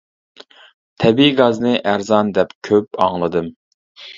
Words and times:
تەبىئىي 1.03 1.35
گازنى 1.41 1.75
ئەرزان 1.91 2.33
دەپ 2.39 2.57
كۆپ 2.71 3.03
ئاڭلىدىم. 3.07 3.53